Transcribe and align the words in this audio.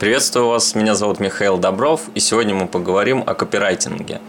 Приветствую 0.00 0.48
вас, 0.48 0.74
меня 0.74 0.94
зовут 0.94 1.20
Михаил 1.20 1.58
Добров, 1.58 2.00
и 2.14 2.20
сегодня 2.20 2.54
мы 2.54 2.66
поговорим 2.66 3.22
о 3.26 3.34
копирайтинге. 3.34 4.22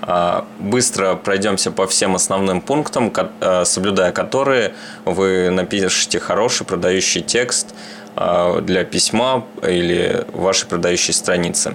А, 0.00 0.46
быстро 0.60 1.16
пройдемся 1.16 1.72
по 1.72 1.88
всем 1.88 2.14
основным 2.14 2.60
пунктам, 2.60 3.12
а, 3.40 3.64
соблюдая 3.64 4.12
которые 4.12 4.74
вы 5.04 5.50
напишите 5.50 6.20
хороший 6.20 6.64
продающий 6.64 7.20
текст 7.20 7.74
а, 8.14 8.60
для 8.60 8.84
письма 8.84 9.44
или 9.60 10.24
вашей 10.32 10.68
продающей 10.68 11.12
страницы. 11.12 11.74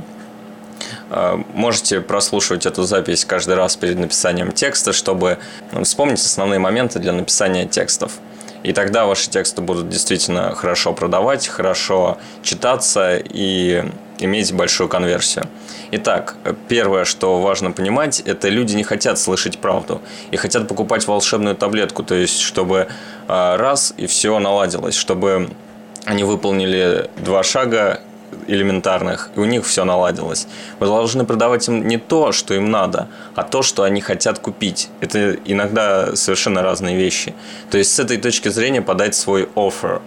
Можете 1.53 1.99
прослушивать 1.99 2.65
эту 2.65 2.83
запись 2.83 3.25
каждый 3.25 3.55
раз 3.55 3.75
перед 3.75 3.99
написанием 3.99 4.53
текста, 4.53 4.93
чтобы 4.93 5.37
вспомнить 5.83 6.19
основные 6.19 6.59
моменты 6.59 6.99
для 6.99 7.11
написания 7.11 7.67
текстов. 7.67 8.13
И 8.63 8.71
тогда 8.71 9.05
ваши 9.05 9.29
тексты 9.29 9.61
будут 9.61 9.89
действительно 9.89 10.55
хорошо 10.55 10.93
продавать, 10.93 11.47
хорошо 11.47 12.17
читаться 12.41 13.17
и 13.17 13.83
иметь 14.19 14.53
большую 14.53 14.87
конверсию. 14.87 15.45
Итак, 15.91 16.35
первое, 16.69 17.03
что 17.05 17.41
важно 17.41 17.71
понимать, 17.71 18.21
это 18.21 18.49
люди 18.49 18.75
не 18.75 18.83
хотят 18.83 19.19
слышать 19.19 19.59
правду 19.59 20.01
и 20.31 20.37
хотят 20.37 20.67
покупать 20.67 21.05
волшебную 21.07 21.55
таблетку, 21.55 22.03
то 22.03 22.15
есть 22.15 22.39
чтобы 22.39 22.87
а, 23.27 23.57
раз 23.57 23.93
и 23.97 24.07
все 24.07 24.39
наладилось, 24.39 24.95
чтобы 24.95 25.49
они 26.05 26.23
выполнили 26.23 27.09
два 27.17 27.43
шага 27.43 28.01
элементарных, 28.47 29.29
и 29.35 29.39
у 29.39 29.45
них 29.45 29.65
все 29.65 29.85
наладилось. 29.85 30.47
Вы 30.79 30.87
должны 30.87 31.25
продавать 31.25 31.67
им 31.67 31.87
не 31.87 31.97
то, 31.97 32.31
что 32.31 32.53
им 32.53 32.71
надо, 32.71 33.07
а 33.35 33.43
то, 33.43 33.61
что 33.61 33.83
они 33.83 34.01
хотят 34.01 34.39
купить. 34.39 34.89
Это 35.01 35.33
иногда 35.45 36.15
совершенно 36.15 36.61
разные 36.61 36.95
вещи. 36.97 37.33
То 37.71 37.77
есть 37.77 37.93
с 37.93 37.99
этой 37.99 38.17
точки 38.17 38.49
зрения 38.49 38.81
подать 38.81 39.15
свой 39.15 39.43
offer. 39.55 40.01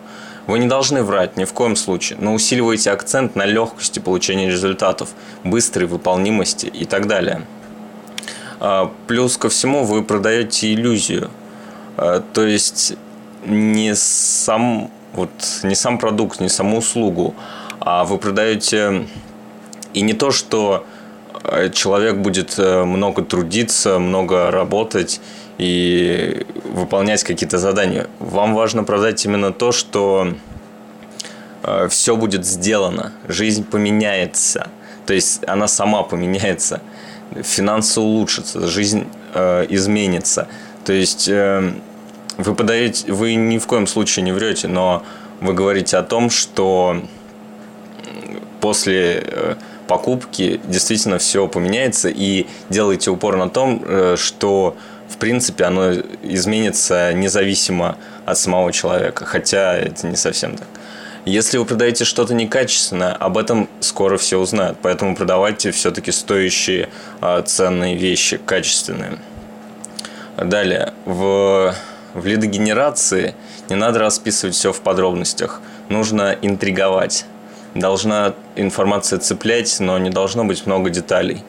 Вы 0.46 0.60
не 0.60 0.68
должны 0.68 1.02
врать 1.02 1.36
ни 1.36 1.44
в 1.44 1.52
коем 1.52 1.74
случае, 1.74 2.18
но 2.20 2.32
усиливайте 2.32 2.92
акцент 2.92 3.34
на 3.34 3.44
легкости 3.44 3.98
получения 3.98 4.48
результатов, 4.48 5.10
быстрой 5.42 5.86
выполнимости 5.86 6.66
и 6.66 6.84
так 6.84 7.08
далее. 7.08 7.42
А, 8.60 8.92
плюс 9.06 9.36
ко 9.36 9.48
всему 9.48 9.84
вы 9.84 10.04
продаете 10.04 10.72
иллюзию. 10.72 11.30
А, 11.96 12.22
то 12.32 12.46
есть 12.46 12.94
не 13.44 13.94
сам, 13.96 14.90
вот, 15.14 15.30
не 15.64 15.74
сам 15.74 15.98
продукт, 15.98 16.40
не 16.40 16.48
саму 16.48 16.78
услугу, 16.78 17.34
а 17.80 18.04
вы 18.04 18.18
продаете 18.18 19.06
и 19.92 20.02
не 20.02 20.12
то, 20.12 20.30
что 20.30 20.84
э, 21.42 21.70
человек 21.70 22.16
будет 22.16 22.58
э, 22.58 22.84
много 22.84 23.22
трудиться, 23.22 23.98
много 23.98 24.50
работать 24.50 25.20
и 25.58 26.46
выполнять 26.64 27.24
какие-то 27.24 27.58
задания. 27.58 28.08
Вам 28.18 28.54
важно 28.54 28.84
продать 28.84 29.24
именно 29.24 29.52
то, 29.52 29.72
что 29.72 30.34
э, 31.62 31.88
все 31.88 32.16
будет 32.16 32.44
сделано, 32.44 33.12
жизнь 33.26 33.64
поменяется, 33.64 34.68
то 35.06 35.14
есть 35.14 35.42
она 35.46 35.66
сама 35.66 36.02
поменяется, 36.02 36.82
финансы 37.42 38.00
улучшатся, 38.00 38.66
жизнь 38.66 39.06
изменится. 39.68 40.48
То 40.86 40.94
есть 40.94 41.28
вы 41.28 42.54
подаете, 42.54 43.12
вы 43.12 43.34
ни 43.34 43.58
в 43.58 43.66
коем 43.66 43.86
случае 43.86 44.24
не 44.24 44.32
врете, 44.32 44.66
но 44.66 45.04
вы 45.40 45.52
говорите 45.52 45.98
о 45.98 46.02
том, 46.02 46.30
что 46.30 47.02
после 48.66 49.22
э, 49.24 49.54
покупки 49.86 50.60
действительно 50.64 51.18
все 51.18 51.46
поменяется 51.46 52.08
и 52.08 52.48
делаете 52.68 53.12
упор 53.12 53.36
на 53.36 53.48
том, 53.48 53.80
э, 53.86 54.16
что 54.18 54.76
в 55.08 55.18
принципе 55.18 55.62
оно 55.62 55.92
изменится 56.24 57.12
независимо 57.12 57.96
от 58.24 58.36
самого 58.38 58.72
человека, 58.72 59.24
хотя 59.24 59.76
это 59.76 60.08
не 60.08 60.16
совсем 60.16 60.56
так. 60.56 60.66
Если 61.24 61.58
вы 61.58 61.64
продаете 61.64 62.04
что-то 62.04 62.34
некачественное, 62.34 63.12
об 63.12 63.38
этом 63.38 63.68
скоро 63.78 64.16
все 64.16 64.36
узнают, 64.40 64.78
поэтому 64.82 65.14
продавайте 65.14 65.70
все-таки 65.70 66.10
стоящие 66.10 66.88
а, 67.20 67.40
ценные 67.42 67.94
вещи, 67.94 68.36
качественные. 68.36 69.18
Далее, 70.36 70.92
в, 71.04 71.72
в 72.14 72.26
лидогенерации 72.26 73.36
не 73.68 73.76
надо 73.76 74.00
расписывать 74.00 74.56
все 74.56 74.72
в 74.72 74.80
подробностях, 74.80 75.60
нужно 75.88 76.36
интриговать 76.42 77.26
должна 77.76 78.34
информация 78.56 79.18
цеплять, 79.18 79.78
но 79.80 79.98
не 79.98 80.10
должно 80.10 80.44
быть 80.44 80.66
много 80.66 80.90
деталей. 80.90 81.42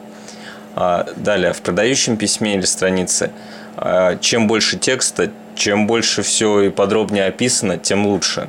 А, 0.80 1.06
далее, 1.16 1.52
в 1.52 1.60
продающем 1.60 2.16
письме 2.16 2.54
или 2.54 2.64
странице, 2.64 3.32
а, 3.76 4.16
чем 4.18 4.46
больше 4.46 4.78
текста, 4.78 5.30
чем 5.56 5.88
больше 5.88 6.22
все 6.22 6.60
и 6.62 6.70
подробнее 6.70 7.26
описано, 7.26 7.78
тем 7.78 8.06
лучше. 8.06 8.48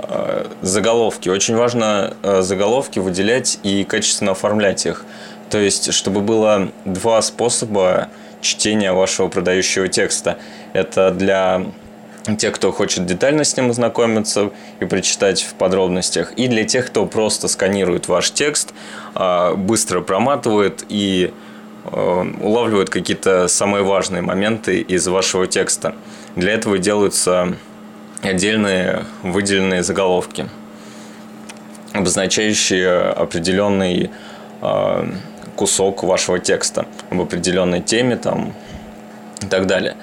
А, 0.00 0.46
заголовки. 0.60 1.30
Очень 1.30 1.56
важно 1.56 2.14
заголовки 2.22 2.98
выделять 2.98 3.58
и 3.62 3.84
качественно 3.84 4.32
оформлять 4.32 4.84
их. 4.84 5.06
То 5.48 5.56
есть, 5.58 5.94
чтобы 5.94 6.20
было 6.20 6.68
два 6.84 7.22
способа 7.22 8.08
чтения 8.42 8.92
вашего 8.92 9.28
продающего 9.28 9.88
текста. 9.88 10.36
Это 10.74 11.10
для 11.10 11.64
тех, 12.34 12.54
кто 12.54 12.72
хочет 12.72 13.06
детально 13.06 13.44
с 13.44 13.56
ним 13.56 13.70
ознакомиться 13.70 14.50
и 14.80 14.84
прочитать 14.84 15.42
в 15.42 15.54
подробностях, 15.54 16.32
и 16.32 16.48
для 16.48 16.64
тех, 16.64 16.86
кто 16.86 17.06
просто 17.06 17.46
сканирует 17.46 18.08
ваш 18.08 18.32
текст, 18.32 18.74
а, 19.14 19.54
быстро 19.54 20.00
проматывает 20.00 20.84
и 20.88 21.32
а, 21.84 22.26
улавливает 22.40 22.90
какие-то 22.90 23.46
самые 23.46 23.84
важные 23.84 24.22
моменты 24.22 24.80
из 24.80 25.06
вашего 25.06 25.46
текста. 25.46 25.94
Для 26.34 26.52
этого 26.52 26.78
делаются 26.78 27.54
отдельные 28.22 29.04
выделенные 29.22 29.84
заголовки, 29.84 30.48
обозначающие 31.92 33.10
определенный 33.10 34.10
а, 34.60 35.08
кусок 35.54 36.02
вашего 36.02 36.40
текста 36.40 36.86
об 37.10 37.20
определенной 37.20 37.80
теме 37.80 38.16
там, 38.16 38.52
и 39.40 39.46
так 39.46 39.66
далее. 39.66 39.96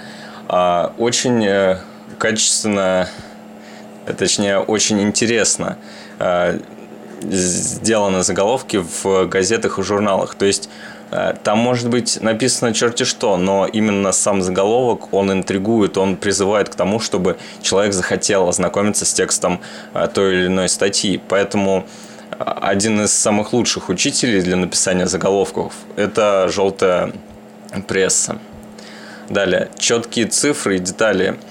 Очень 0.97 1.45
э, 1.45 1.77
качественно, 2.23 3.09
точнее, 4.17 4.59
очень 4.59 5.01
интересно 5.01 5.77
э, 6.19 6.57
сделаны 7.21 8.23
заголовки 8.23 8.77
в 8.77 9.25
газетах 9.25 9.77
и 9.77 9.83
журналах. 9.83 10.35
То 10.35 10.45
есть 10.45 10.69
э, 11.11 11.33
там 11.43 11.57
может 11.57 11.89
быть 11.89 12.21
написано 12.21 12.73
черти 12.73 13.03
что, 13.03 13.35
но 13.35 13.67
именно 13.67 14.13
сам 14.13 14.41
заголовок, 14.41 15.13
он 15.13 15.33
интригует, 15.33 15.97
он 15.97 16.15
призывает 16.15 16.69
к 16.69 16.75
тому, 16.75 17.01
чтобы 17.01 17.35
человек 17.61 17.91
захотел 17.91 18.47
ознакомиться 18.47 19.03
с 19.03 19.13
текстом 19.13 19.59
э, 19.93 20.07
той 20.07 20.35
или 20.35 20.47
иной 20.47 20.69
статьи. 20.69 21.21
Поэтому 21.27 21.85
один 22.39 23.01
из 23.01 23.11
самых 23.11 23.51
лучших 23.51 23.89
учителей 23.89 24.41
для 24.41 24.55
написания 24.55 25.07
заголовков– 25.07 25.73
это 25.97 26.47
желтая 26.47 27.11
пресса. 27.85 28.37
Далее, 29.27 29.67
четкие 29.77 30.27
цифры 30.27 30.77
и 30.77 30.79
детали– 30.79 31.37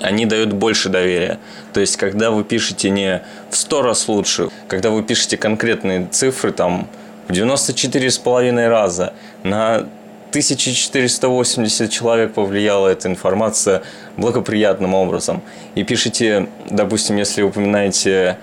они 0.00 0.26
дают 0.26 0.52
больше 0.52 0.88
доверия. 0.88 1.38
То 1.72 1.80
есть, 1.80 1.96
когда 1.96 2.30
вы 2.30 2.44
пишете 2.44 2.90
не 2.90 3.22
в 3.50 3.56
100 3.56 3.82
раз 3.82 4.08
лучше, 4.08 4.48
когда 4.68 4.90
вы 4.90 5.02
пишете 5.02 5.36
конкретные 5.36 6.06
цифры, 6.10 6.52
там, 6.52 6.88
в 7.28 7.32
94,5 7.32 8.68
раза, 8.68 9.12
на 9.42 9.86
1480 10.30 11.90
человек 11.90 12.34
повлияла 12.34 12.88
эта 12.88 13.08
информация 13.08 13.82
благоприятным 14.16 14.94
образом. 14.94 15.42
И 15.74 15.84
пишите, 15.84 16.48
допустим, 16.68 17.16
если 17.16 17.42
упоминаете 17.42 18.36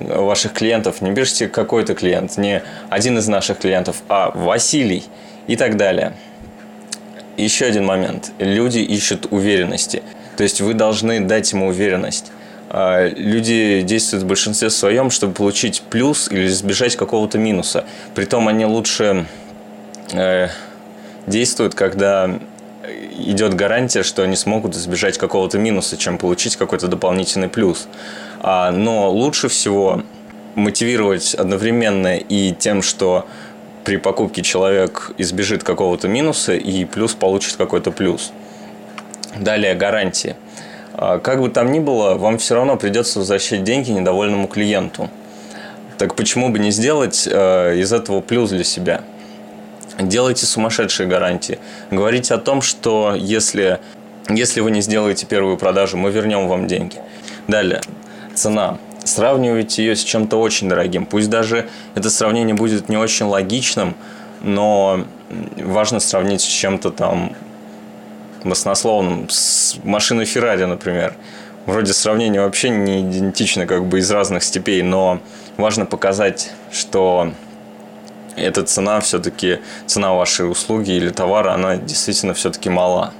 ваших 0.00 0.52
клиентов, 0.52 1.00
не 1.00 1.14
пишите 1.14 1.48
какой-то 1.48 1.94
клиент, 1.94 2.36
не 2.36 2.62
один 2.88 3.18
из 3.18 3.28
наших 3.28 3.58
клиентов, 3.58 3.96
а 4.08 4.30
Василий 4.34 5.04
и 5.46 5.56
так 5.56 5.76
далее. 5.76 6.14
Еще 7.36 7.66
один 7.66 7.86
момент. 7.86 8.32
Люди 8.38 8.78
ищут 8.78 9.28
уверенности. 9.30 10.02
То 10.36 10.42
есть 10.42 10.60
вы 10.60 10.74
должны 10.74 11.20
дать 11.20 11.52
ему 11.52 11.68
уверенность. 11.68 12.32
А, 12.68 13.08
люди 13.08 13.82
действуют 13.82 14.24
в 14.24 14.26
большинстве 14.26 14.70
своем, 14.70 15.10
чтобы 15.10 15.34
получить 15.34 15.82
плюс 15.90 16.30
или 16.30 16.46
избежать 16.46 16.96
какого-то 16.96 17.38
минуса. 17.38 17.84
Притом 18.14 18.48
они 18.48 18.64
лучше 18.64 19.26
э, 20.12 20.48
действуют, 21.26 21.74
когда 21.74 22.38
идет 23.18 23.54
гарантия, 23.54 24.02
что 24.02 24.22
они 24.22 24.36
смогут 24.36 24.76
избежать 24.76 25.18
какого-то 25.18 25.58
минуса, 25.58 25.96
чем 25.96 26.18
получить 26.18 26.56
какой-то 26.56 26.88
дополнительный 26.88 27.48
плюс. 27.48 27.88
А, 28.40 28.70
но 28.70 29.10
лучше 29.10 29.48
всего 29.48 30.02
мотивировать 30.54 31.34
одновременно 31.34 32.16
и 32.16 32.52
тем, 32.52 32.82
что 32.82 33.26
при 33.84 33.96
покупке 33.96 34.42
человек 34.42 35.12
избежит 35.18 35.62
какого-то 35.62 36.08
минуса 36.08 36.54
и 36.54 36.84
плюс 36.84 37.14
получит 37.14 37.56
какой-то 37.56 37.90
плюс. 37.90 38.32
Далее 39.36 39.74
гарантии. 39.74 40.36
А, 40.94 41.18
как 41.18 41.40
бы 41.40 41.48
там 41.48 41.72
ни 41.72 41.78
было, 41.78 42.14
вам 42.14 42.38
все 42.38 42.54
равно 42.54 42.76
придется 42.76 43.18
возвращать 43.20 43.64
деньги 43.64 43.90
недовольному 43.90 44.48
клиенту. 44.48 45.08
Так 45.98 46.14
почему 46.14 46.48
бы 46.48 46.58
не 46.58 46.70
сделать 46.70 47.28
э, 47.30 47.76
из 47.76 47.92
этого 47.92 48.20
плюс 48.20 48.50
для 48.50 48.64
себя? 48.64 49.02
Делайте 49.98 50.46
сумасшедшие 50.46 51.06
гарантии. 51.06 51.58
Говорите 51.90 52.34
о 52.34 52.38
том, 52.38 52.62
что 52.62 53.14
если, 53.14 53.80
если 54.28 54.60
вы 54.60 54.70
не 54.70 54.80
сделаете 54.80 55.26
первую 55.26 55.58
продажу, 55.58 55.96
мы 55.96 56.10
вернем 56.10 56.48
вам 56.48 56.66
деньги. 56.66 56.96
Далее, 57.48 57.82
цена. 58.34 58.78
Сравнивайте 59.10 59.84
ее 59.84 59.96
с 59.96 60.02
чем-то 60.02 60.40
очень 60.40 60.68
дорогим. 60.68 61.06
Пусть 61.06 61.28
даже 61.28 61.68
это 61.94 62.10
сравнение 62.10 62.54
будет 62.54 62.88
не 62.88 62.96
очень 62.96 63.26
логичным, 63.26 63.94
но 64.42 65.04
важно 65.56 66.00
сравнить 66.00 66.40
с 66.40 66.46
чем-то 66.46 66.90
там 66.90 67.34
баснословным, 68.44 69.28
с 69.28 69.76
машиной 69.84 70.24
Феррари, 70.24 70.64
например. 70.64 71.14
Вроде 71.66 71.92
сравнение 71.92 72.40
вообще 72.40 72.70
не 72.70 73.00
идентично, 73.00 73.66
как 73.66 73.84
бы 73.84 73.98
из 73.98 74.10
разных 74.10 74.42
степей, 74.42 74.82
но 74.82 75.20
важно 75.56 75.84
показать, 75.84 76.52
что 76.72 77.32
эта 78.36 78.62
цена 78.62 79.00
все-таки, 79.00 79.58
цена 79.86 80.14
вашей 80.14 80.50
услуги 80.50 80.92
или 80.92 81.10
товара, 81.10 81.52
она 81.52 81.76
действительно 81.76 82.32
все-таки 82.34 82.70
мала. 82.70 83.12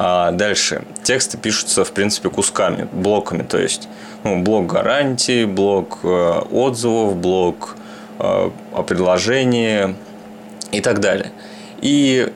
А 0.00 0.30
дальше. 0.30 0.82
Тексты 1.02 1.38
пишутся, 1.38 1.84
в 1.84 1.90
принципе, 1.90 2.30
кусками, 2.30 2.86
блоками. 2.92 3.42
То 3.42 3.58
есть 3.58 3.88
ну, 4.22 4.40
блок 4.44 4.68
гарантии, 4.68 5.44
блок 5.44 5.98
э, 6.04 6.38
отзывов, 6.52 7.16
блок 7.16 7.74
э, 8.20 8.50
о 8.72 8.82
предложении 8.84 9.96
и 10.70 10.80
так 10.80 11.00
далее. 11.00 11.32
И 11.80 12.32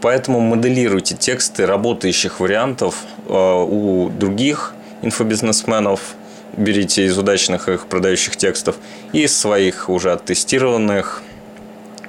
поэтому 0.00 0.40
моделируйте 0.40 1.14
тексты 1.14 1.64
работающих 1.64 2.40
вариантов 2.40 3.04
э, 3.28 3.32
у 3.32 4.08
других 4.08 4.74
инфобизнесменов, 5.02 6.16
берите 6.56 7.06
из 7.06 7.16
удачных 7.16 7.68
их 7.68 7.86
продающих 7.86 8.36
текстов 8.36 8.78
и 9.12 9.22
из 9.22 9.38
своих 9.38 9.88
уже 9.88 10.12
оттестированных 10.12 11.22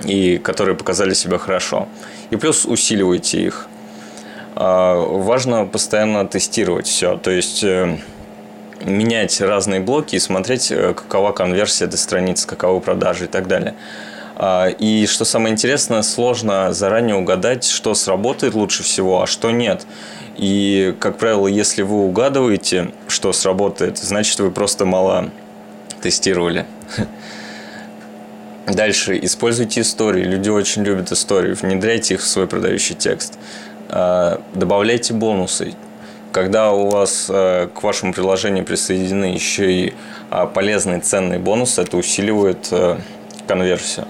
и 0.03 0.39
которые 0.39 0.75
показали 0.75 1.13
себя 1.13 1.37
хорошо. 1.37 1.87
И 2.31 2.35
плюс 2.35 2.65
усиливайте 2.65 3.43
их. 3.43 3.67
А, 4.59 4.95
важно 4.95 5.65
постоянно 5.67 6.27
тестировать 6.27 6.87
все, 6.87 7.15
то 7.17 7.29
есть 7.29 7.63
э, 7.63 7.99
менять 8.83 9.39
разные 9.39 9.81
блоки 9.81 10.15
и 10.15 10.19
смотреть, 10.19 10.71
э, 10.71 10.95
какова 10.95 11.31
конверсия 11.31 11.85
этой 11.85 11.97
страницы, 11.97 12.47
каковы 12.47 12.81
продажи 12.81 13.25
и 13.25 13.27
так 13.27 13.47
далее. 13.47 13.75
А, 14.35 14.65
и 14.67 15.05
что 15.05 15.25
самое 15.25 15.53
интересное, 15.53 16.01
сложно 16.01 16.73
заранее 16.73 17.15
угадать, 17.15 17.65
что 17.65 17.93
сработает 17.93 18.55
лучше 18.55 18.81
всего, 18.81 19.21
а 19.21 19.27
что 19.27 19.51
нет. 19.51 19.85
И, 20.37 20.95
как 20.99 21.19
правило, 21.19 21.45
если 21.45 21.83
вы 21.83 21.97
угадываете, 22.05 22.89
что 23.07 23.33
сработает, 23.33 23.99
значит, 23.99 24.39
вы 24.39 24.49
просто 24.49 24.85
мало 24.85 25.29
тестировали. 26.01 26.65
Дальше. 28.65 29.19
Используйте 29.21 29.81
истории. 29.81 30.23
Люди 30.23 30.49
очень 30.49 30.83
любят 30.83 31.11
истории. 31.11 31.53
Внедряйте 31.53 32.15
их 32.15 32.21
в 32.21 32.27
свой 32.27 32.47
продающий 32.47 32.95
текст. 32.95 33.37
А, 33.89 34.41
добавляйте 34.53 35.13
бонусы. 35.13 35.73
Когда 36.31 36.71
у 36.71 36.89
вас 36.89 37.27
э, 37.29 37.67
к 37.73 37.81
вашему 37.81 38.13
приложению 38.13 38.65
присоединены 38.65 39.25
еще 39.25 39.71
и 39.71 39.93
а, 40.29 40.45
полезные 40.45 40.99
ценные 40.99 41.39
бонусы, 41.39 41.81
это 41.81 41.97
усиливает 41.97 42.67
э, 42.71 42.97
конверсию. 43.47 44.05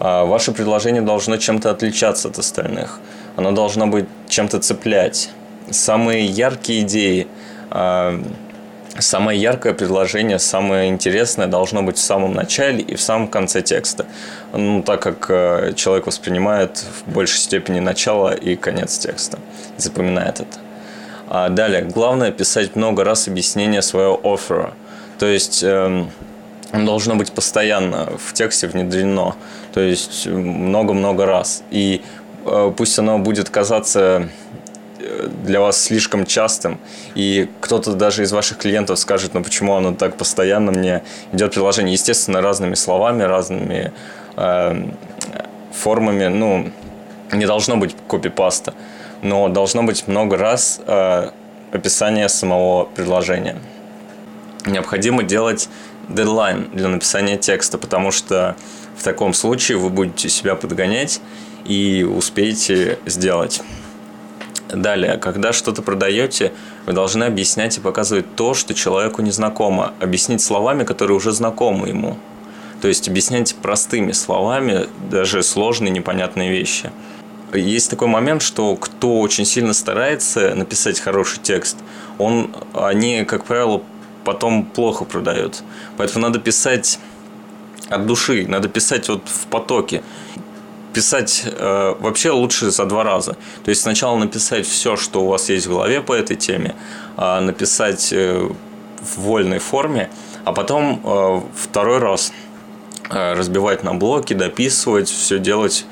А, 0.00 0.24
ваше 0.24 0.52
предложение 0.52 1.02
должно 1.02 1.36
чем-то 1.36 1.70
отличаться 1.70 2.28
от 2.28 2.38
остальных. 2.38 2.98
Оно 3.36 3.52
должно 3.52 3.86
быть 3.86 4.06
чем-то 4.28 4.60
цеплять. 4.60 5.30
Самые 5.70 6.24
яркие 6.24 6.82
идеи 6.82 7.26
Самое 8.98 9.38
яркое 9.38 9.74
предложение, 9.74 10.38
самое 10.38 10.88
интересное 10.88 11.46
должно 11.46 11.82
быть 11.82 11.98
в 11.98 12.00
самом 12.00 12.32
начале 12.32 12.80
и 12.80 12.94
в 12.94 13.00
самом 13.00 13.28
конце 13.28 13.60
текста. 13.60 14.06
Ну, 14.52 14.82
так 14.82 15.02
как 15.02 15.26
э, 15.28 15.72
человек 15.76 16.06
воспринимает 16.06 16.78
в 16.78 17.12
большей 17.12 17.38
степени 17.38 17.80
начало 17.80 18.34
и 18.34 18.56
конец 18.56 18.98
текста. 18.98 19.38
Запоминает 19.76 20.40
это. 20.40 20.58
А 21.28 21.48
далее, 21.48 21.82
главное 21.82 22.30
писать 22.30 22.76
много 22.76 23.04
раз 23.04 23.28
объяснение 23.28 23.82
своего 23.82 24.18
оффера. 24.22 24.72
То 25.18 25.26
есть 25.26 25.62
эм, 25.62 26.10
должно 26.72 27.16
быть 27.16 27.32
постоянно 27.32 28.08
в 28.16 28.32
тексте 28.32 28.66
внедрено. 28.66 29.34
То 29.74 29.80
есть 29.80 30.26
много-много 30.26 31.26
раз. 31.26 31.62
И 31.70 32.02
э, 32.44 32.72
пусть 32.76 32.98
оно 32.98 33.18
будет 33.18 33.50
казаться 33.50 34.28
для 34.98 35.60
вас 35.60 35.82
слишком 35.82 36.26
частым, 36.26 36.78
и 37.14 37.48
кто-то 37.60 37.92
даже 37.92 38.22
из 38.22 38.32
ваших 38.32 38.58
клиентов 38.58 38.98
скажет, 38.98 39.34
ну 39.34 39.42
почему 39.42 39.74
оно 39.74 39.94
так 39.94 40.16
постоянно 40.16 40.72
мне 40.72 41.02
идет 41.32 41.52
приложение, 41.52 41.92
естественно, 41.92 42.40
разными 42.40 42.74
словами, 42.74 43.22
разными 43.22 43.92
э, 44.36 44.90
формами, 45.72 46.26
ну, 46.26 46.70
не 47.32 47.46
должно 47.46 47.76
быть 47.76 47.94
копипаста, 48.08 48.74
но 49.22 49.48
должно 49.48 49.82
быть 49.82 50.08
много 50.08 50.36
раз 50.36 50.80
э, 50.86 51.30
описание 51.72 52.28
самого 52.28 52.84
предложения. 52.84 53.56
Необходимо 54.66 55.22
делать 55.22 55.68
дедлайн 56.08 56.70
для 56.72 56.88
написания 56.88 57.36
текста, 57.36 57.78
потому 57.78 58.10
что 58.10 58.56
в 58.96 59.02
таком 59.02 59.34
случае 59.34 59.78
вы 59.78 59.90
будете 59.90 60.28
себя 60.28 60.54
подгонять 60.54 61.20
и 61.64 62.02
успеете 62.02 62.98
сделать. 63.06 63.62
Далее, 64.68 65.16
когда 65.16 65.52
что-то 65.52 65.82
продаете, 65.82 66.52
вы 66.86 66.92
должны 66.92 67.24
объяснять 67.24 67.78
и 67.78 67.80
показывать 67.80 68.34
то, 68.34 68.54
что 68.54 68.74
человеку 68.74 69.22
не 69.22 69.30
знакомо. 69.30 69.92
Объяснить 70.00 70.40
словами, 70.40 70.84
которые 70.84 71.16
уже 71.16 71.32
знакомы 71.32 71.88
ему. 71.88 72.18
То 72.80 72.88
есть 72.88 73.08
объяснять 73.08 73.54
простыми 73.54 74.12
словами 74.12 74.86
даже 75.10 75.42
сложные 75.42 75.90
непонятные 75.90 76.50
вещи. 76.50 76.90
Есть 77.54 77.90
такой 77.90 78.08
момент, 78.08 78.42
что 78.42 78.76
кто 78.76 79.20
очень 79.20 79.44
сильно 79.44 79.72
старается 79.72 80.54
написать 80.54 80.98
хороший 81.00 81.38
текст, 81.38 81.78
он, 82.18 82.50
они, 82.74 83.24
как 83.24 83.44
правило, 83.44 83.82
потом 84.24 84.64
плохо 84.64 85.04
продают. 85.04 85.62
Поэтому 85.96 86.26
надо 86.26 86.40
писать 86.40 86.98
от 87.88 88.06
души, 88.06 88.46
надо 88.48 88.68
писать 88.68 89.08
вот 89.08 89.22
в 89.26 89.46
потоке 89.46 90.02
писать 90.96 91.44
э, 91.44 91.94
вообще 92.00 92.30
лучше 92.30 92.70
за 92.70 92.86
два 92.86 93.04
раза. 93.04 93.36
То 93.64 93.68
есть 93.68 93.82
сначала 93.82 94.16
написать 94.16 94.66
все, 94.66 94.96
что 94.96 95.24
у 95.24 95.28
вас 95.28 95.50
есть 95.50 95.66
в 95.66 95.68
голове 95.68 96.00
по 96.00 96.14
этой 96.14 96.36
теме, 96.36 96.74
э, 97.18 97.40
написать 97.40 98.14
э, 98.14 98.48
в 99.02 99.20
вольной 99.20 99.58
форме, 99.58 100.08
а 100.44 100.52
потом 100.54 101.02
э, 101.04 101.40
второй 101.54 101.98
раз 101.98 102.32
э, 103.10 103.34
разбивать 103.34 103.84
на 103.84 103.92
блоки, 103.92 104.32
дописывать, 104.32 105.10
все 105.10 105.38
делать 105.38 105.84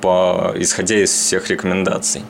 по, 0.00 0.52
исходя 0.54 1.02
из 1.02 1.10
всех 1.10 1.50
рекомендаций. 1.50 2.22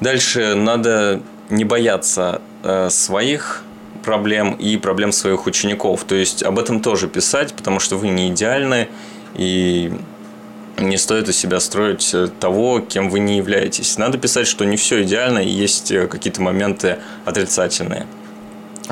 Дальше 0.00 0.56
надо 0.56 1.20
не 1.48 1.64
бояться 1.64 2.40
э, 2.64 2.90
своих 2.90 3.62
проблем 4.02 4.54
и 4.54 4.76
проблем 4.78 5.12
своих 5.12 5.46
учеников. 5.46 6.02
То 6.02 6.16
есть 6.16 6.42
об 6.42 6.58
этом 6.58 6.80
тоже 6.80 7.06
писать, 7.06 7.54
потому 7.54 7.78
что 7.78 7.96
вы 7.96 8.08
не 8.08 8.30
идеальны 8.30 8.88
и 9.34 9.92
не 10.78 10.96
стоит 10.96 11.28
из 11.28 11.36
себя 11.36 11.60
строить 11.60 12.12
э, 12.14 12.28
того, 12.40 12.80
кем 12.80 13.10
вы 13.10 13.18
не 13.18 13.38
являетесь. 13.38 13.98
Надо 13.98 14.18
писать, 14.18 14.46
что 14.46 14.64
не 14.64 14.76
все 14.76 15.02
идеально, 15.02 15.38
и 15.38 15.48
есть 15.48 15.90
э, 15.90 16.06
какие-то 16.06 16.42
моменты 16.42 16.98
отрицательные. 17.24 18.06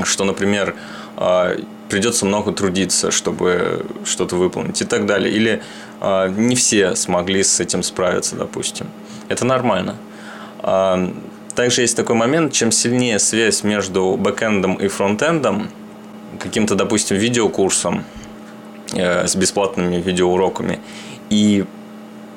Что, 0.03 0.25
например, 0.25 0.75
а, 1.17 1.57
придется 1.89 2.27
много 2.27 2.53
трудиться, 2.53 3.11
чтобы 3.11 3.87
что-то 4.05 4.37
выполнить 4.37 4.81
и 4.83 4.85
так 4.85 5.07
далее. 5.07 5.33
Или 5.33 5.63
а, 6.01 6.29
не 6.29 6.57
все 6.57 6.97
смогли 6.97 7.43
с 7.43 7.61
этим 7.61 7.83
справиться, 7.83 8.37
допустим. 8.37 8.89
Это 9.29 9.45
нормально. 9.45 9.97
А, 10.61 11.13
также 11.55 11.83
есть 11.83 11.97
такой 11.97 12.17
момент, 12.17 12.53
чем 12.53 12.73
сильнее 12.73 13.19
связь 13.19 13.63
между 13.63 14.17
бэкэндом 14.17 14.75
и 14.75 14.89
фронтендом, 14.89 15.69
каким-то, 16.41 16.75
допустим, 16.75 17.17
видеокурсом 17.17 18.05
э, 18.93 19.27
с 19.29 19.37
бесплатными 19.37 20.01
видеоуроками, 20.01 20.81
и 21.35 21.65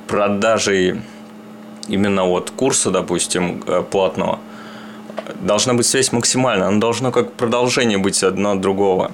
продажей 0.08 1.01
именно 1.88 2.25
вот 2.25 2.50
курса, 2.50 2.89
допустим, 2.89 3.63
э, 3.68 3.84
платного, 3.92 4.39
должна 5.42 5.74
быть 5.74 5.86
связь 5.86 6.12
максимальна. 6.12 6.68
Она 6.68 6.80
должна 6.80 7.12
как 7.12 7.34
продолжение 7.34 7.98
быть 8.00 8.24
одно 8.24 8.51
от 8.51 8.62
другого. 8.62 9.12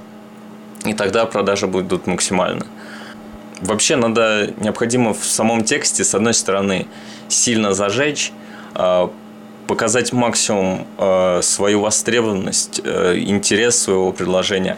И 0.85 0.93
тогда 0.93 1.25
продажи 1.25 1.67
будут 1.67 2.07
максимальны. 2.07 2.65
Вообще 3.61 3.95
надо, 3.95 4.53
необходимо 4.59 5.13
в 5.13 5.23
самом 5.25 5.63
тексте, 5.63 6.03
с 6.03 6.15
одной 6.15 6.33
стороны, 6.33 6.87
сильно 7.27 7.73
зажечь, 7.73 8.31
э, 8.75 9.07
показать 9.67 10.13
максимум 10.13 10.85
э, 10.97 11.41
свою 11.41 11.81
востребованность, 11.81 12.79
интерес 12.79 13.83
своего 13.83 14.11
предложения, 14.13 14.77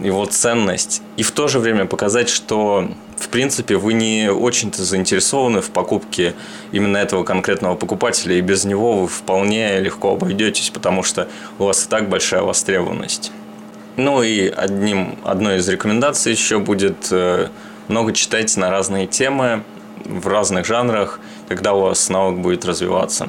его 0.00 0.24
ценность. 0.26 1.02
И 1.16 1.22
в 1.22 1.30
то 1.32 1.48
же 1.48 1.58
время 1.58 1.86
показать, 1.86 2.28
что 2.28 2.88
в 3.18 3.28
принципе, 3.30 3.76
вы 3.76 3.94
не 3.94 4.30
очень-то 4.30 4.84
заинтересованы 4.84 5.60
в 5.60 5.70
покупке 5.70 6.34
именно 6.70 6.98
этого 6.98 7.24
конкретного 7.24 7.74
покупателя, 7.74 8.36
и 8.36 8.40
без 8.40 8.64
него 8.64 9.00
вы 9.00 9.08
вполне 9.08 9.80
легко 9.80 10.12
обойдетесь, 10.12 10.70
потому 10.70 11.02
что 11.02 11.28
у 11.58 11.64
вас 11.64 11.84
и 11.84 11.88
так 11.88 12.08
большая 12.08 12.42
востребованность. 12.42 13.32
Ну 13.96 14.22
и 14.22 14.48
одним, 14.48 15.18
одной 15.24 15.56
из 15.56 15.68
рекомендаций 15.68 16.30
еще 16.30 16.60
будет 16.60 17.08
э, 17.10 17.48
много 17.88 18.12
читать 18.12 18.56
на 18.56 18.70
разные 18.70 19.08
темы, 19.08 19.64
в 20.04 20.28
разных 20.28 20.64
жанрах, 20.64 21.18
когда 21.48 21.74
у 21.74 21.80
вас 21.80 22.08
навык 22.08 22.38
будет 22.38 22.64
развиваться. 22.64 23.28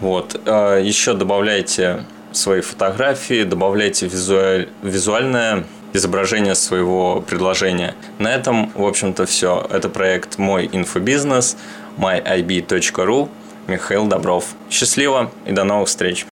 Вот. 0.00 0.40
Э, 0.44 0.80
еще 0.82 1.14
добавляйте 1.14 2.04
свои 2.32 2.60
фотографии, 2.60 3.44
добавляйте 3.44 4.06
визуаль... 4.06 4.68
визуальное 4.82 5.64
изображение 5.92 6.54
своего 6.54 7.20
предложения. 7.20 7.94
На 8.18 8.32
этом, 8.32 8.70
в 8.74 8.84
общем-то, 8.84 9.26
все. 9.26 9.66
Это 9.70 9.88
проект 9.88 10.38
«Мой 10.38 10.68
инфобизнес», 10.72 11.56
myib.ru, 11.96 13.28
Михаил 13.66 14.06
Добров. 14.06 14.44
Счастливо 14.70 15.30
и 15.46 15.52
до 15.52 15.64
новых 15.64 15.88
встреч! 15.88 16.26